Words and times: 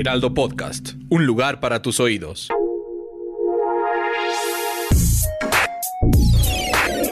Heraldo 0.00 0.32
Podcast, 0.32 0.94
un 1.10 1.26
lugar 1.26 1.60
para 1.60 1.82
tus 1.82 2.00
oídos. 2.00 2.48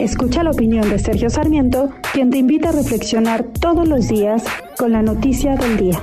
Escucha 0.00 0.42
la 0.42 0.52
opinión 0.52 0.88
de 0.88 0.98
Sergio 0.98 1.28
Sarmiento, 1.28 1.90
quien 2.14 2.30
te 2.30 2.38
invita 2.38 2.70
a 2.70 2.72
reflexionar 2.72 3.44
todos 3.60 3.86
los 3.86 4.08
días 4.08 4.42
con 4.78 4.92
la 4.92 5.02
noticia 5.02 5.54
del 5.56 5.76
día. 5.76 6.02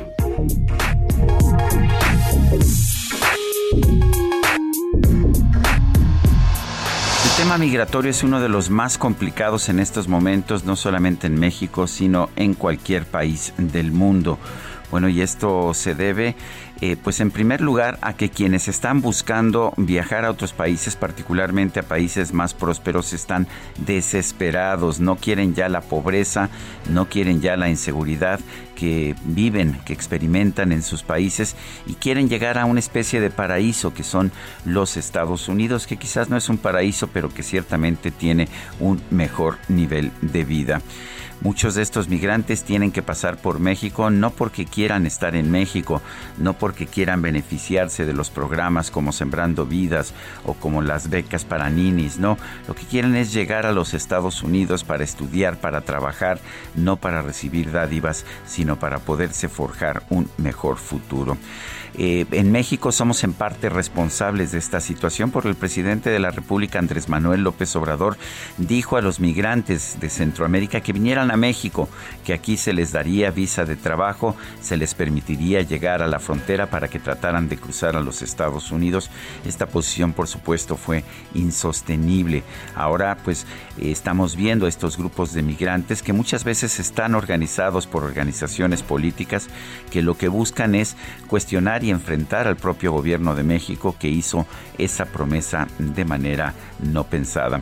El 7.24 7.32
tema 7.36 7.58
migratorio 7.58 8.12
es 8.12 8.22
uno 8.22 8.40
de 8.40 8.48
los 8.48 8.70
más 8.70 9.00
complicados 9.00 9.70
en 9.70 9.80
estos 9.80 10.08
momentos, 10.08 10.66
no 10.66 10.76
solamente 10.76 11.26
en 11.26 11.40
México, 11.40 11.88
sino 11.88 12.30
en 12.36 12.54
cualquier 12.54 13.06
país 13.06 13.54
del 13.58 13.92
mundo. 13.92 14.38
Bueno, 14.92 15.10
y 15.10 15.22
esto 15.22 15.74
se 15.74 15.96
debe 15.96 16.36
eh, 16.82 16.98
pues 17.02 17.20
en 17.20 17.32
primer 17.32 17.62
lugar 17.62 17.98
a 18.02 18.14
que 18.14 18.30
quienes 18.30 18.68
están 18.68 19.02
buscando 19.02 19.74
viajar 19.78 20.26
a 20.26 20.32
otros 20.32 20.54
países, 20.54 20.96
particularmente 20.96 21.80
a 21.80 21.84
países 21.84 22.34
más 22.34 22.54
prósperos, 22.54 23.14
están 23.14 23.48
desesperados, 23.86 25.00
no 25.00 25.16
quieren 25.16 25.56
ya 25.56 25.70
la 25.70 25.82
pobreza, 25.82 26.50
no 26.90 27.08
quieren 27.08 27.42
ya 27.42 27.56
la 27.56 27.70
inseguridad 27.70 28.40
que 28.76 29.16
viven, 29.24 29.80
que 29.86 29.94
experimentan 29.94 30.72
en 30.72 30.84
sus 30.84 31.02
países 31.02 31.56
y 31.88 31.94
quieren 31.94 32.28
llegar 32.28 32.58
a 32.58 32.66
una 32.66 32.80
especie 32.80 33.22
de 33.22 33.30
paraíso 33.30 33.94
que 33.94 34.04
son 34.04 34.32
los 34.66 34.98
Estados 34.98 35.48
Unidos, 35.48 35.88
que 35.88 35.98
quizás 35.98 36.30
no 36.30 36.38
es 36.38 36.50
un 36.50 36.58
paraíso, 36.58 37.08
pero 37.08 37.34
que 37.34 37.42
ciertamente 37.42 38.12
tiene 38.12 38.48
un 38.80 39.02
mejor 39.12 39.58
nivel 39.70 40.12
de 40.22 40.44
vida. 40.44 40.82
Muchos 41.42 41.76
de 41.76 41.82
estos 41.82 42.08
migrantes 42.08 42.64
tienen 42.64 42.92
que 42.92 43.04
pasar 43.04 43.38
por 43.38 43.60
México 43.60 44.10
no 44.10 44.32
porque 44.32 44.66
quieran 44.66 45.06
estar 45.06 45.36
en 45.36 45.52
México, 45.52 46.02
no 46.38 46.54
porque 46.54 46.65
quieran 46.74 47.22
beneficiarse 47.22 48.06
de 48.06 48.14
los 48.14 48.30
programas 48.30 48.90
como 48.90 49.12
Sembrando 49.12 49.66
Vidas 49.66 50.14
o 50.46 50.54
como 50.54 50.82
las 50.82 51.10
becas 51.10 51.46
para 51.46 51.70
ninis, 51.70 52.18
no. 52.18 52.38
Lo 52.68 52.74
que 52.74 52.86
quieren 52.86 53.16
es 53.16 53.34
llegar 53.34 53.66
a 53.66 53.72
los 53.72 53.94
Estados 53.94 54.42
Unidos 54.42 54.84
para 54.84 55.04
estudiar, 55.04 55.60
para 55.60 55.82
trabajar, 55.82 56.40
no 56.76 56.98
para 56.98 57.22
recibir 57.22 57.72
dádivas, 57.72 58.26
sino 58.46 58.80
para 58.80 59.00
poderse 59.00 59.50
forjar 59.50 60.04
un 60.10 60.30
mejor 60.38 60.78
futuro. 60.78 61.38
Eh, 61.98 62.26
en 62.32 62.52
México 62.52 62.92
somos 62.92 63.24
en 63.24 63.34
parte 63.34 63.70
responsables 63.70 64.52
de 64.52 64.58
esta 64.58 64.82
situación 64.82 65.32
porque 65.32 65.48
el 65.48 65.56
presidente 65.56 66.10
de 66.10 66.20
la 66.20 66.32
República, 66.32 66.80
Andrés 66.80 67.08
Manuel 67.08 67.44
López 67.44 67.74
Obrador, 67.76 68.18
dijo 68.58 68.98
a 68.98 69.02
los 69.02 69.20
migrantes 69.20 69.98
de 70.02 70.10
Centroamérica 70.10 70.82
que 70.82 70.92
vinieran 70.92 71.32
a 71.32 71.38
México, 71.38 71.88
que 72.26 72.34
aquí 72.34 72.58
se 72.58 72.74
les 72.74 72.92
daría 72.92 73.32
visa 73.32 73.64
de 73.64 73.78
trabajo, 73.78 74.36
se 74.62 74.78
les 74.78 74.94
permitiría 74.94 75.62
llegar 75.62 76.02
a 76.02 76.08
la 76.08 76.20
frontera 76.20 76.55
para 76.68 76.88
que 76.88 77.00
trataran 77.00 77.50
de 77.50 77.58
cruzar 77.58 77.96
a 77.96 78.02
los 78.02 78.22
Estados 78.22 78.72
Unidos. 78.72 79.10
Esta 79.46 79.66
posición, 79.68 80.14
por 80.14 80.28
supuesto, 80.28 80.78
fue 80.78 81.04
insostenible. 81.34 82.44
Ahora, 82.76 83.18
pues, 83.24 83.46
estamos 83.78 84.36
viendo 84.36 84.68
estos 84.68 84.98
grupos 84.98 85.34
de 85.34 85.44
migrantes 85.44 86.02
que 86.02 86.14
muchas 86.14 86.44
veces 86.46 86.80
están 86.80 87.16
organizados 87.16 87.86
por 87.86 88.04
organizaciones 88.04 88.82
políticas 88.82 89.48
que 89.92 90.02
lo 90.02 90.18
que 90.18 90.30
buscan 90.30 90.76
es 90.76 90.96
cuestionar 91.28 91.84
y 91.84 91.90
enfrentar 91.90 92.48
al 92.48 92.56
propio 92.56 92.92
gobierno 92.94 93.36
de 93.36 93.44
México 93.44 93.96
que 94.00 94.08
hizo 94.08 94.46
esa 94.78 95.06
promesa 95.06 95.68
de 95.78 96.06
manera 96.06 96.54
no 96.80 97.04
pensada. 97.04 97.62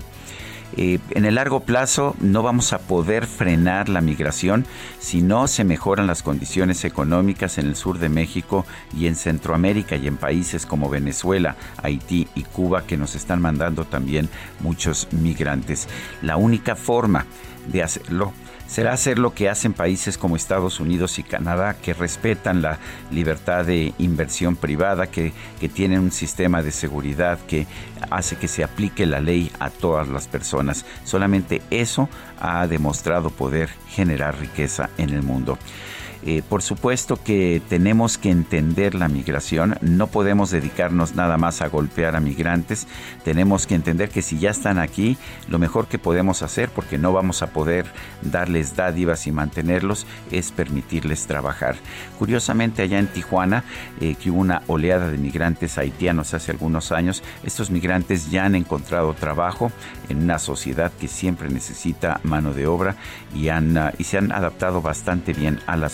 Eh, 0.75 0.99
en 1.11 1.25
el 1.25 1.35
largo 1.35 1.59
plazo 1.59 2.15
no 2.19 2.41
vamos 2.41 2.73
a 2.73 2.79
poder 2.79 3.27
frenar 3.27 3.89
la 3.89 4.01
migración 4.01 4.65
si 4.99 5.21
no 5.21 5.47
se 5.47 5.63
mejoran 5.63 6.07
las 6.07 6.23
condiciones 6.23 6.83
económicas 6.83 7.57
en 7.57 7.67
el 7.67 7.75
sur 7.75 7.99
de 7.99 8.09
México 8.09 8.65
y 8.97 9.07
en 9.07 9.15
Centroamérica 9.15 9.95
y 9.95 10.07
en 10.07 10.17
países 10.17 10.65
como 10.65 10.89
Venezuela, 10.89 11.55
Haití 11.81 12.27
y 12.33 12.43
Cuba 12.43 12.85
que 12.87 12.97
nos 12.97 13.15
están 13.15 13.41
mandando 13.41 13.85
también 13.85 14.29
muchos 14.61 15.07
migrantes. 15.11 15.87
La 16.21 16.37
única 16.37 16.75
forma 16.75 17.25
de 17.67 17.83
hacerlo 17.83 18.33
será 18.73 18.93
hacer 18.93 19.19
lo 19.19 19.35
que 19.35 19.49
hacen 19.49 19.71
países 19.71 20.17
como 20.17 20.35
Estados 20.35 20.79
Unidos 20.79 21.19
y 21.19 21.23
Canadá, 21.23 21.75
que 21.79 21.93
respetan 21.93 22.63
la 22.63 22.79
libertad 23.11 23.65
de 23.65 23.93
inversión 23.99 24.55
privada, 24.55 25.05
que, 25.05 25.31
que, 25.59 25.69
tienen 25.69 25.99
un 25.99 26.11
sistema 26.11 26.63
de 26.63 26.71
seguridad 26.71 27.37
que 27.45 27.67
hace 28.09 28.35
que 28.35 28.47
se 28.47 28.63
aplique 28.63 29.05
la 29.05 29.19
ley 29.19 29.51
a 29.59 29.69
todas 29.69 30.07
las 30.07 30.27
personas. 30.27 30.87
Solamente 31.03 31.61
eso 31.69 32.09
ha 32.39 32.65
demostrado 32.65 33.29
poder 33.29 33.69
generar 33.89 34.39
riqueza 34.39 34.89
en 34.97 35.11
el 35.11 35.21
mundo. 35.21 35.59
Eh, 36.25 36.41
por 36.47 36.61
supuesto 36.61 37.21
que 37.21 37.61
tenemos 37.67 38.17
que 38.17 38.31
entender 38.31 38.95
la 38.95 39.09
migración, 39.09 39.75
no 39.81 40.07
podemos 40.07 40.51
dedicarnos 40.51 41.15
nada 41.15 41.37
más 41.37 41.61
a 41.61 41.67
golpear 41.67 42.15
a 42.15 42.21
migrantes, 42.21 42.87
tenemos 43.25 43.67
que 43.67 43.75
entender 43.75 44.09
que 44.09 44.21
si 44.21 44.39
ya 44.39 44.51
están 44.51 44.79
aquí, 44.79 45.17
lo 45.49 45.59
mejor 45.59 45.87
que 45.87 45.99
podemos 45.99 46.41
hacer, 46.41 46.69
porque 46.69 46.97
no 46.97 47.11
vamos 47.11 47.41
a 47.41 47.47
poder 47.47 47.85
darles 48.21 48.77
dádivas 48.77 49.27
y 49.27 49.33
mantenerlos, 49.33 50.07
es 50.31 50.53
permitirles 50.53 51.27
trabajar. 51.27 51.75
Curiosamente, 52.17 52.83
allá 52.83 52.99
en 52.99 53.07
Tijuana, 53.07 53.65
eh, 53.99 54.15
que 54.15 54.31
hubo 54.31 54.39
una 54.39 54.61
oleada 54.67 55.09
de 55.09 55.17
migrantes 55.17 55.77
haitianos 55.77 56.33
hace 56.33 56.51
algunos 56.51 56.93
años, 56.93 57.21
estos 57.43 57.69
migrantes 57.69 58.31
ya 58.31 58.45
han 58.45 58.55
encontrado 58.55 59.13
trabajo 59.13 59.73
en 60.07 60.23
una 60.23 60.39
sociedad 60.39 60.91
que 60.99 61.09
siempre 61.09 61.49
necesita 61.49 62.21
mano 62.23 62.53
de 62.53 62.65
obra 62.65 62.95
y, 63.35 63.49
han, 63.49 63.77
ah, 63.77 63.93
y 63.97 64.05
se 64.05 64.17
han 64.17 64.31
adaptado 64.31 64.81
bastante 64.81 65.33
bien 65.33 65.59
a 65.67 65.75
la 65.75 65.89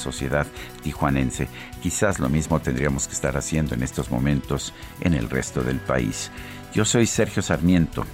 tijuanense. 0.83 1.47
Quizás 1.81 2.19
lo 2.19 2.29
mismo 2.29 2.59
tendríamos 2.59 3.07
que 3.07 3.13
estar 3.13 3.37
haciendo 3.37 3.75
en 3.75 3.83
estos 3.83 4.11
momentos 4.11 4.73
en 5.01 5.13
el 5.13 5.29
resto 5.29 5.63
del 5.63 5.79
país. 5.79 6.31
Yo 6.73 6.85
soy 6.85 7.05
Sergio 7.05 7.41
Sarmiento 7.41 8.05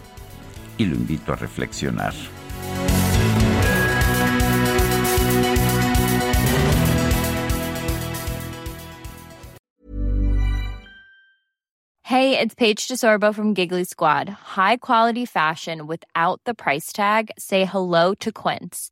y 0.77 0.85
lo 0.85 0.95
invito 0.95 1.33
a 1.33 1.35
reflexionar. 1.35 2.13
Hey, 12.03 12.37
it's 12.39 12.53
Paige 12.53 12.87
DeSorbo 12.87 13.33
from 13.33 13.55
Giggly 13.55 13.83
Squad. 13.83 14.29
High 14.29 14.77
quality 14.77 15.25
fashion 15.25 15.87
without 15.87 16.39
the 16.45 16.53
price 16.53 16.93
tag. 16.93 17.31
Say 17.37 17.65
hello 17.65 18.13
to 18.19 18.31
Quince. 18.31 18.91